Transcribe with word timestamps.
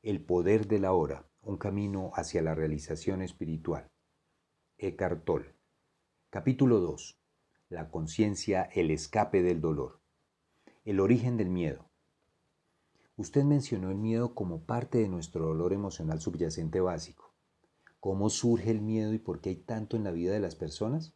El 0.00 0.24
poder 0.24 0.68
de 0.68 0.78
la 0.78 0.92
hora, 0.92 1.28
un 1.42 1.56
camino 1.56 2.12
hacia 2.14 2.40
la 2.40 2.54
realización 2.54 3.20
espiritual. 3.20 3.90
Eckhart 4.76 5.24
Tolle. 5.24 5.56
Capítulo 6.30 6.78
2. 6.78 7.18
La 7.68 7.90
conciencia, 7.90 8.62
el 8.62 8.92
escape 8.92 9.42
del 9.42 9.60
dolor. 9.60 9.98
El 10.84 11.00
origen 11.00 11.36
del 11.36 11.50
miedo. 11.50 11.90
Usted 13.16 13.42
mencionó 13.42 13.90
el 13.90 13.96
miedo 13.96 14.36
como 14.36 14.62
parte 14.62 14.98
de 14.98 15.08
nuestro 15.08 15.46
dolor 15.46 15.72
emocional 15.72 16.20
subyacente 16.20 16.80
básico. 16.80 17.34
¿Cómo 17.98 18.30
surge 18.30 18.70
el 18.70 18.80
miedo 18.80 19.12
y 19.14 19.18
por 19.18 19.40
qué 19.40 19.50
hay 19.50 19.56
tanto 19.56 19.96
en 19.96 20.04
la 20.04 20.12
vida 20.12 20.32
de 20.32 20.38
las 20.40 20.54
personas? 20.54 21.12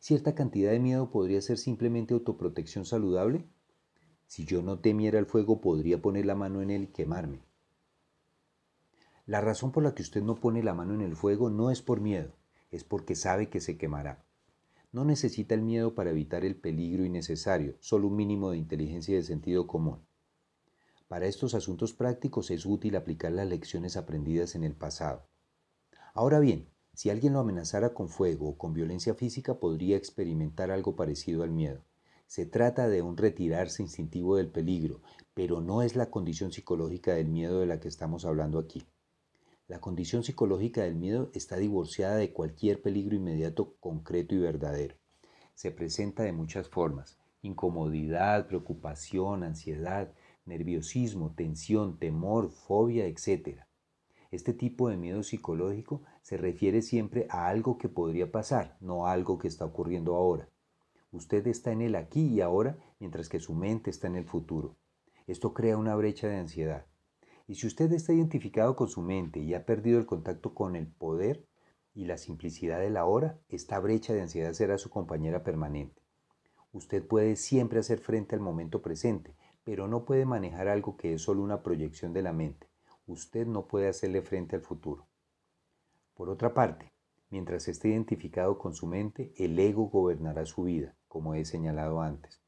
¿Cierta 0.00 0.34
cantidad 0.34 0.72
de 0.72 0.80
miedo 0.80 1.12
podría 1.12 1.40
ser 1.40 1.56
simplemente 1.56 2.14
autoprotección 2.14 2.84
saludable? 2.84 3.48
Si 4.26 4.44
yo 4.44 4.60
no 4.60 4.80
temiera 4.80 5.20
el 5.20 5.26
fuego, 5.26 5.60
podría 5.60 6.02
poner 6.02 6.26
la 6.26 6.34
mano 6.34 6.62
en 6.62 6.72
él 6.72 6.82
y 6.82 6.86
quemarme. 6.88 7.47
La 9.28 9.42
razón 9.42 9.72
por 9.72 9.82
la 9.82 9.94
que 9.94 10.00
usted 10.00 10.22
no 10.22 10.36
pone 10.36 10.62
la 10.62 10.72
mano 10.72 10.94
en 10.94 11.02
el 11.02 11.14
fuego 11.14 11.50
no 11.50 11.70
es 11.70 11.82
por 11.82 12.00
miedo, 12.00 12.32
es 12.70 12.82
porque 12.82 13.14
sabe 13.14 13.50
que 13.50 13.60
se 13.60 13.76
quemará. 13.76 14.24
No 14.90 15.04
necesita 15.04 15.54
el 15.54 15.60
miedo 15.60 15.94
para 15.94 16.08
evitar 16.08 16.46
el 16.46 16.56
peligro 16.56 17.04
innecesario, 17.04 17.76
solo 17.78 18.08
un 18.08 18.16
mínimo 18.16 18.50
de 18.50 18.56
inteligencia 18.56 19.12
y 19.12 19.16
de 19.16 19.22
sentido 19.22 19.66
común. 19.66 20.00
Para 21.08 21.26
estos 21.26 21.52
asuntos 21.52 21.92
prácticos 21.92 22.50
es 22.50 22.64
útil 22.64 22.96
aplicar 22.96 23.32
las 23.32 23.46
lecciones 23.46 23.98
aprendidas 23.98 24.54
en 24.54 24.64
el 24.64 24.74
pasado. 24.74 25.28
Ahora 26.14 26.38
bien, 26.38 26.70
si 26.94 27.10
alguien 27.10 27.34
lo 27.34 27.40
amenazara 27.40 27.92
con 27.92 28.08
fuego 28.08 28.48
o 28.48 28.56
con 28.56 28.72
violencia 28.72 29.12
física, 29.12 29.60
podría 29.60 29.98
experimentar 29.98 30.70
algo 30.70 30.96
parecido 30.96 31.42
al 31.42 31.50
miedo. 31.50 31.84
Se 32.26 32.46
trata 32.46 32.88
de 32.88 33.02
un 33.02 33.18
retirarse 33.18 33.82
instintivo 33.82 34.36
del 34.36 34.48
peligro, 34.48 35.02
pero 35.34 35.60
no 35.60 35.82
es 35.82 35.96
la 35.96 36.08
condición 36.08 36.50
psicológica 36.50 37.12
del 37.12 37.28
miedo 37.28 37.60
de 37.60 37.66
la 37.66 37.78
que 37.78 37.88
estamos 37.88 38.24
hablando 38.24 38.58
aquí. 38.58 38.86
La 39.68 39.82
condición 39.82 40.24
psicológica 40.24 40.82
del 40.82 40.94
miedo 40.94 41.30
está 41.34 41.58
divorciada 41.58 42.16
de 42.16 42.32
cualquier 42.32 42.80
peligro 42.80 43.14
inmediato, 43.14 43.74
concreto 43.80 44.34
y 44.34 44.38
verdadero. 44.38 44.96
Se 45.52 45.70
presenta 45.70 46.22
de 46.22 46.32
muchas 46.32 46.70
formas. 46.70 47.18
Incomodidad, 47.42 48.46
preocupación, 48.46 49.42
ansiedad, 49.42 50.14
nerviosismo, 50.46 51.34
tensión, 51.34 51.98
temor, 51.98 52.50
fobia, 52.50 53.04
etc. 53.04 53.60
Este 54.30 54.54
tipo 54.54 54.88
de 54.88 54.96
miedo 54.96 55.22
psicológico 55.22 56.00
se 56.22 56.38
refiere 56.38 56.80
siempre 56.80 57.26
a 57.28 57.48
algo 57.48 57.76
que 57.76 57.90
podría 57.90 58.32
pasar, 58.32 58.78
no 58.80 59.06
a 59.06 59.12
algo 59.12 59.36
que 59.38 59.48
está 59.48 59.66
ocurriendo 59.66 60.16
ahora. 60.16 60.48
Usted 61.12 61.46
está 61.46 61.72
en 61.72 61.82
el 61.82 61.94
aquí 61.94 62.26
y 62.26 62.40
ahora, 62.40 62.78
mientras 63.00 63.28
que 63.28 63.38
su 63.38 63.54
mente 63.54 63.90
está 63.90 64.06
en 64.06 64.16
el 64.16 64.24
futuro. 64.24 64.78
Esto 65.26 65.52
crea 65.52 65.76
una 65.76 65.94
brecha 65.94 66.26
de 66.26 66.38
ansiedad. 66.38 66.86
Y 67.48 67.54
si 67.54 67.66
usted 67.66 67.90
está 67.92 68.12
identificado 68.12 68.76
con 68.76 68.88
su 68.88 69.00
mente 69.00 69.40
y 69.40 69.54
ha 69.54 69.64
perdido 69.64 69.98
el 69.98 70.04
contacto 70.04 70.54
con 70.54 70.76
el 70.76 70.86
poder 70.86 71.46
y 71.94 72.04
la 72.04 72.18
simplicidad 72.18 72.78
de 72.78 72.90
la 72.90 73.06
hora, 73.06 73.40
esta 73.48 73.80
brecha 73.80 74.12
de 74.12 74.20
ansiedad 74.20 74.52
será 74.52 74.76
su 74.76 74.90
compañera 74.90 75.42
permanente. 75.42 76.02
Usted 76.72 77.02
puede 77.06 77.36
siempre 77.36 77.78
hacer 77.78 78.00
frente 78.00 78.34
al 78.36 78.42
momento 78.42 78.82
presente, 78.82 79.34
pero 79.64 79.88
no 79.88 80.04
puede 80.04 80.26
manejar 80.26 80.68
algo 80.68 80.98
que 80.98 81.14
es 81.14 81.22
solo 81.22 81.42
una 81.42 81.62
proyección 81.62 82.12
de 82.12 82.20
la 82.20 82.34
mente. 82.34 82.68
Usted 83.06 83.46
no 83.46 83.66
puede 83.66 83.88
hacerle 83.88 84.20
frente 84.20 84.56
al 84.56 84.62
futuro. 84.62 85.06
Por 86.12 86.28
otra 86.28 86.52
parte, 86.52 86.92
mientras 87.30 87.66
esté 87.66 87.88
identificado 87.88 88.58
con 88.58 88.74
su 88.74 88.86
mente, 88.86 89.32
el 89.38 89.58
ego 89.58 89.88
gobernará 89.88 90.44
su 90.44 90.64
vida, 90.64 90.96
como 91.08 91.32
he 91.32 91.46
señalado 91.46 92.02
antes. 92.02 92.42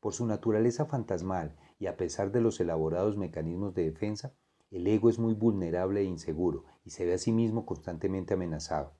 Por 0.00 0.14
su 0.14 0.24
naturaleza 0.24 0.86
fantasmal 0.86 1.54
y 1.78 1.88
a 1.88 1.98
pesar 1.98 2.32
de 2.32 2.40
los 2.40 2.58
elaborados 2.58 3.18
mecanismos 3.18 3.74
de 3.74 3.84
defensa, 3.84 4.32
el 4.70 4.86
ego 4.86 5.08
es 5.08 5.18
muy 5.18 5.34
vulnerable 5.34 6.00
e 6.00 6.04
inseguro 6.04 6.64
y 6.84 6.90
se 6.90 7.04
ve 7.04 7.14
a 7.14 7.18
sí 7.18 7.32
mismo 7.32 7.66
constantemente 7.66 8.34
amenazado. 8.34 8.96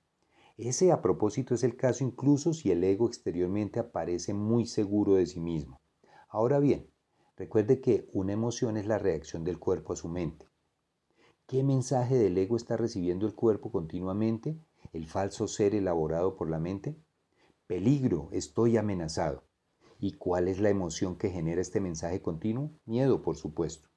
Ese 0.56 0.90
a 0.90 1.02
propósito 1.02 1.54
es 1.54 1.64
el 1.64 1.76
caso 1.76 2.02
incluso 2.02 2.54
si 2.54 2.70
el 2.70 2.82
ego 2.82 3.06
exteriormente 3.06 3.78
aparece 3.78 4.32
muy 4.32 4.66
seguro 4.66 5.14
de 5.14 5.26
sí 5.26 5.40
mismo. 5.40 5.80
Ahora 6.28 6.60
bien, 6.60 6.90
recuerde 7.36 7.80
que 7.80 8.08
una 8.12 8.32
emoción 8.32 8.76
es 8.76 8.86
la 8.86 8.98
reacción 8.98 9.44
del 9.44 9.58
cuerpo 9.58 9.92
a 9.92 9.96
su 9.96 10.08
mente. 10.08 10.46
¿Qué 11.46 11.62
mensaje 11.62 12.16
del 12.16 12.38
ego 12.38 12.56
está 12.56 12.76
recibiendo 12.76 13.26
el 13.26 13.34
cuerpo 13.34 13.70
continuamente? 13.70 14.58
¿El 14.92 15.06
falso 15.06 15.46
ser 15.46 15.74
elaborado 15.74 16.36
por 16.36 16.48
la 16.48 16.58
mente? 16.58 16.96
Peligro, 17.66 18.28
estoy 18.32 18.76
amenazado. 18.76 19.44
¿Y 19.98 20.12
cuál 20.12 20.48
es 20.48 20.58
la 20.58 20.70
emoción 20.70 21.16
que 21.16 21.30
genera 21.30 21.60
este 21.60 21.80
mensaje 21.80 22.22
continuo? 22.22 22.70
Miedo, 22.84 23.22
por 23.22 23.36
supuesto. 23.36 23.88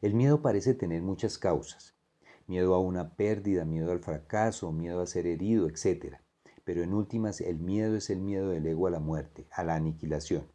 El 0.00 0.14
miedo 0.14 0.42
parece 0.42 0.74
tener 0.74 1.02
muchas 1.02 1.38
causas. 1.38 1.96
Miedo 2.46 2.74
a 2.74 2.78
una 2.78 3.16
pérdida, 3.16 3.64
miedo 3.64 3.90
al 3.90 3.98
fracaso, 3.98 4.70
miedo 4.70 5.00
a 5.00 5.06
ser 5.06 5.26
herido, 5.26 5.68
etc. 5.68 6.18
Pero 6.62 6.84
en 6.84 6.94
últimas, 6.94 7.40
el 7.40 7.58
miedo 7.58 7.96
es 7.96 8.08
el 8.08 8.20
miedo 8.20 8.50
del 8.50 8.64
ego 8.66 8.86
a 8.86 8.90
la 8.90 9.00
muerte, 9.00 9.48
a 9.50 9.64
la 9.64 9.74
aniquilación. 9.74 10.46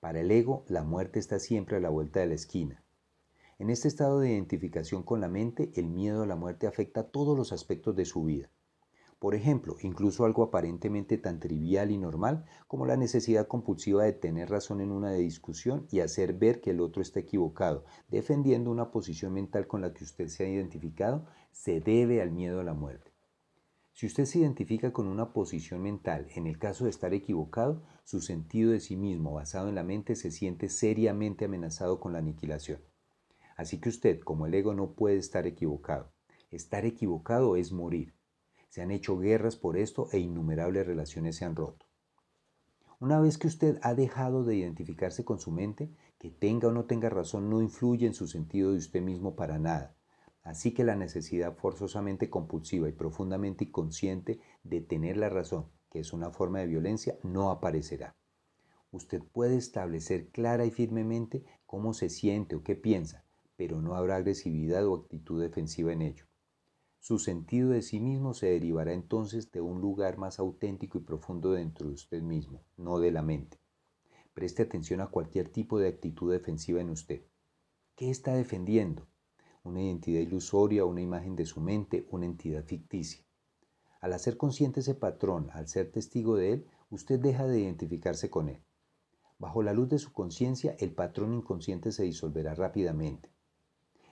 Para 0.00 0.20
el 0.20 0.30
ego, 0.30 0.66
la 0.68 0.84
muerte 0.84 1.18
está 1.18 1.38
siempre 1.38 1.78
a 1.78 1.80
la 1.80 1.88
vuelta 1.88 2.20
de 2.20 2.26
la 2.26 2.34
esquina. 2.34 2.84
En 3.58 3.70
este 3.70 3.88
estado 3.88 4.20
de 4.20 4.32
identificación 4.32 5.02
con 5.02 5.22
la 5.22 5.28
mente, 5.28 5.72
el 5.74 5.88
miedo 5.88 6.22
a 6.22 6.26
la 6.26 6.36
muerte 6.36 6.66
afecta 6.66 7.10
todos 7.10 7.38
los 7.38 7.52
aspectos 7.52 7.96
de 7.96 8.04
su 8.04 8.22
vida. 8.22 8.50
Por 9.18 9.34
ejemplo, 9.34 9.76
incluso 9.82 10.24
algo 10.24 10.44
aparentemente 10.44 11.18
tan 11.18 11.40
trivial 11.40 11.90
y 11.90 11.98
normal 11.98 12.44
como 12.68 12.86
la 12.86 12.96
necesidad 12.96 13.48
compulsiva 13.48 14.04
de 14.04 14.12
tener 14.12 14.48
razón 14.48 14.80
en 14.80 14.92
una 14.92 15.12
discusión 15.12 15.88
y 15.90 16.00
hacer 16.00 16.34
ver 16.34 16.60
que 16.60 16.70
el 16.70 16.80
otro 16.80 17.02
está 17.02 17.18
equivocado, 17.18 17.84
defendiendo 18.08 18.70
una 18.70 18.92
posición 18.92 19.32
mental 19.32 19.66
con 19.66 19.80
la 19.80 19.92
que 19.92 20.04
usted 20.04 20.28
se 20.28 20.44
ha 20.44 20.48
identificado, 20.48 21.26
se 21.50 21.80
debe 21.80 22.22
al 22.22 22.30
miedo 22.30 22.60
a 22.60 22.64
la 22.64 22.74
muerte. 22.74 23.10
Si 23.92 24.06
usted 24.06 24.26
se 24.26 24.38
identifica 24.38 24.92
con 24.92 25.08
una 25.08 25.32
posición 25.32 25.82
mental, 25.82 26.28
en 26.36 26.46
el 26.46 26.56
caso 26.56 26.84
de 26.84 26.90
estar 26.90 27.12
equivocado, 27.12 27.82
su 28.04 28.20
sentido 28.20 28.70
de 28.70 28.78
sí 28.78 28.96
mismo 28.96 29.32
basado 29.32 29.68
en 29.68 29.74
la 29.74 29.82
mente 29.82 30.14
se 30.14 30.30
siente 30.30 30.68
seriamente 30.68 31.46
amenazado 31.46 31.98
con 31.98 32.12
la 32.12 32.20
aniquilación. 32.20 32.80
Así 33.56 33.80
que 33.80 33.88
usted, 33.88 34.20
como 34.20 34.46
el 34.46 34.54
ego, 34.54 34.72
no 34.72 34.92
puede 34.92 35.16
estar 35.16 35.48
equivocado. 35.48 36.12
Estar 36.52 36.84
equivocado 36.84 37.56
es 37.56 37.72
morir. 37.72 38.14
Se 38.68 38.82
han 38.82 38.90
hecho 38.90 39.18
guerras 39.18 39.56
por 39.56 39.76
esto 39.76 40.08
e 40.12 40.18
innumerables 40.18 40.86
relaciones 40.86 41.36
se 41.36 41.44
han 41.44 41.56
roto. 41.56 41.86
Una 43.00 43.20
vez 43.20 43.38
que 43.38 43.46
usted 43.46 43.78
ha 43.82 43.94
dejado 43.94 44.44
de 44.44 44.56
identificarse 44.56 45.24
con 45.24 45.38
su 45.38 45.52
mente, 45.52 45.94
que 46.18 46.30
tenga 46.30 46.68
o 46.68 46.72
no 46.72 46.86
tenga 46.86 47.08
razón 47.08 47.48
no 47.48 47.62
influye 47.62 48.06
en 48.06 48.14
su 48.14 48.26
sentido 48.26 48.72
de 48.72 48.78
usted 48.78 49.00
mismo 49.00 49.36
para 49.36 49.58
nada. 49.58 49.94
Así 50.42 50.74
que 50.74 50.82
la 50.82 50.96
necesidad 50.96 51.54
forzosamente 51.54 52.28
compulsiva 52.28 52.88
y 52.88 52.92
profundamente 52.92 53.64
inconsciente 53.64 54.40
de 54.64 54.80
tener 54.80 55.16
la 55.16 55.28
razón, 55.28 55.66
que 55.90 56.00
es 56.00 56.12
una 56.12 56.30
forma 56.30 56.58
de 56.58 56.66
violencia, 56.66 57.18
no 57.22 57.50
aparecerá. 57.50 58.16
Usted 58.90 59.22
puede 59.22 59.56
establecer 59.56 60.30
clara 60.30 60.64
y 60.64 60.70
firmemente 60.70 61.44
cómo 61.66 61.92
se 61.92 62.08
siente 62.08 62.56
o 62.56 62.62
qué 62.62 62.74
piensa, 62.74 63.24
pero 63.56 63.80
no 63.80 63.94
habrá 63.94 64.16
agresividad 64.16 64.86
o 64.86 64.96
actitud 64.96 65.40
defensiva 65.40 65.92
en 65.92 66.02
ello. 66.02 66.24
Su 67.00 67.18
sentido 67.18 67.70
de 67.70 67.82
sí 67.82 68.00
mismo 68.00 68.34
se 68.34 68.48
derivará 68.48 68.92
entonces 68.92 69.50
de 69.52 69.60
un 69.60 69.80
lugar 69.80 70.18
más 70.18 70.38
auténtico 70.38 70.98
y 70.98 71.02
profundo 71.02 71.52
dentro 71.52 71.88
de 71.88 71.94
usted 71.94 72.22
mismo, 72.22 72.64
no 72.76 72.98
de 72.98 73.12
la 73.12 73.22
mente. 73.22 73.60
Preste 74.34 74.62
atención 74.62 75.00
a 75.00 75.06
cualquier 75.06 75.48
tipo 75.48 75.78
de 75.78 75.88
actitud 75.88 76.30
defensiva 76.30 76.80
en 76.80 76.90
usted. 76.90 77.22
¿Qué 77.94 78.10
está 78.10 78.34
defendiendo? 78.34 79.08
¿Una 79.64 79.82
identidad 79.82 80.20
ilusoria, 80.20 80.84
una 80.84 81.00
imagen 81.00 81.34
de 81.34 81.46
su 81.46 81.60
mente, 81.60 82.06
una 82.10 82.26
entidad 82.26 82.64
ficticia? 82.64 83.24
Al 84.00 84.12
hacer 84.12 84.36
consciente 84.36 84.80
ese 84.80 84.94
patrón, 84.94 85.50
al 85.52 85.66
ser 85.66 85.90
testigo 85.90 86.36
de 86.36 86.52
él, 86.52 86.66
usted 86.90 87.18
deja 87.18 87.46
de 87.46 87.60
identificarse 87.60 88.30
con 88.30 88.48
él. 88.48 88.62
Bajo 89.38 89.62
la 89.62 89.72
luz 89.72 89.88
de 89.88 89.98
su 89.98 90.12
conciencia, 90.12 90.76
el 90.78 90.92
patrón 90.92 91.32
inconsciente 91.32 91.92
se 91.92 92.04
disolverá 92.04 92.54
rápidamente. 92.54 93.30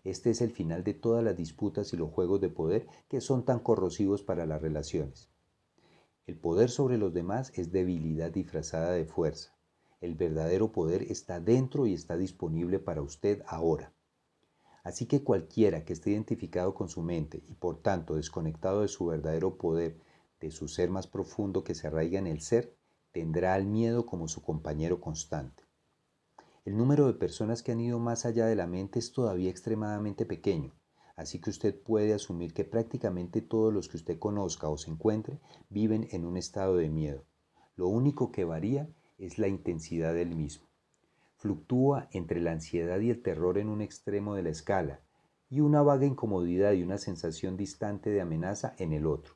Este 0.06 0.30
es 0.30 0.40
el 0.40 0.52
final 0.52 0.84
de 0.84 0.94
todas 0.94 1.24
las 1.24 1.36
disputas 1.36 1.92
y 1.92 1.96
los 1.96 2.12
juegos 2.12 2.40
de 2.40 2.48
poder 2.48 2.86
que 3.08 3.20
son 3.20 3.44
tan 3.44 3.58
corrosivos 3.58 4.22
para 4.22 4.46
las 4.46 4.62
relaciones. 4.62 5.30
El 6.28 6.38
poder 6.38 6.70
sobre 6.70 6.96
los 6.96 7.12
demás 7.12 7.50
es 7.56 7.72
debilidad 7.72 8.30
disfrazada 8.30 8.92
de 8.92 9.04
fuerza. 9.04 9.58
El 10.00 10.14
verdadero 10.14 10.70
poder 10.70 11.02
está 11.10 11.40
dentro 11.40 11.88
y 11.88 11.92
está 11.92 12.16
disponible 12.16 12.78
para 12.78 13.02
usted 13.02 13.42
ahora. 13.48 13.92
Así 14.84 15.06
que 15.06 15.24
cualquiera 15.24 15.84
que 15.84 15.94
esté 15.94 16.12
identificado 16.12 16.72
con 16.72 16.88
su 16.88 17.02
mente 17.02 17.42
y 17.48 17.54
por 17.54 17.82
tanto 17.82 18.14
desconectado 18.14 18.82
de 18.82 18.88
su 18.88 19.06
verdadero 19.06 19.58
poder, 19.58 19.98
de 20.38 20.52
su 20.52 20.68
ser 20.68 20.88
más 20.88 21.08
profundo 21.08 21.64
que 21.64 21.74
se 21.74 21.88
arraiga 21.88 22.20
en 22.20 22.28
el 22.28 22.42
ser, 22.42 22.76
tendrá 23.10 23.54
al 23.54 23.66
miedo 23.66 24.06
como 24.06 24.28
su 24.28 24.40
compañero 24.40 25.00
constante. 25.00 25.65
El 26.66 26.76
número 26.76 27.06
de 27.06 27.14
personas 27.14 27.62
que 27.62 27.70
han 27.70 27.78
ido 27.78 28.00
más 28.00 28.26
allá 28.26 28.46
de 28.46 28.56
la 28.56 28.66
mente 28.66 28.98
es 28.98 29.12
todavía 29.12 29.50
extremadamente 29.50 30.26
pequeño, 30.26 30.74
así 31.14 31.40
que 31.40 31.50
usted 31.50 31.80
puede 31.80 32.12
asumir 32.12 32.54
que 32.54 32.64
prácticamente 32.64 33.40
todos 33.40 33.72
los 33.72 33.88
que 33.88 33.98
usted 33.98 34.18
conozca 34.18 34.68
o 34.68 34.76
se 34.76 34.90
encuentre 34.90 35.38
viven 35.70 36.08
en 36.10 36.24
un 36.24 36.36
estado 36.36 36.74
de 36.74 36.90
miedo. 36.90 37.24
Lo 37.76 37.86
único 37.86 38.32
que 38.32 38.44
varía 38.44 38.88
es 39.16 39.38
la 39.38 39.46
intensidad 39.46 40.12
del 40.12 40.34
mismo. 40.34 40.66
Fluctúa 41.36 42.08
entre 42.10 42.40
la 42.40 42.50
ansiedad 42.50 42.98
y 42.98 43.10
el 43.10 43.22
terror 43.22 43.58
en 43.58 43.68
un 43.68 43.80
extremo 43.80 44.34
de 44.34 44.42
la 44.42 44.50
escala, 44.50 45.02
y 45.48 45.60
una 45.60 45.82
vaga 45.82 46.06
incomodidad 46.06 46.72
y 46.72 46.82
una 46.82 46.98
sensación 46.98 47.56
distante 47.56 48.10
de 48.10 48.22
amenaza 48.22 48.74
en 48.78 48.92
el 48.92 49.06
otro. 49.06 49.34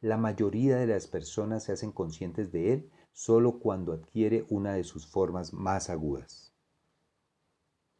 La 0.00 0.16
mayoría 0.16 0.76
de 0.76 0.86
las 0.86 1.08
personas 1.08 1.64
se 1.64 1.72
hacen 1.72 1.90
conscientes 1.90 2.52
de 2.52 2.74
él 2.74 2.90
solo 3.12 3.58
cuando 3.58 3.92
adquiere 3.92 4.46
una 4.50 4.74
de 4.74 4.84
sus 4.84 5.08
formas 5.08 5.52
más 5.52 5.90
agudas. 5.90 6.49